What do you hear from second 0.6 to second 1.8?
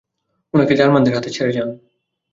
জার্মানদের হাতে ছেড়ে যান।